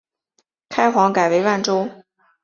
[0.67, 1.87] 开皇改为万州。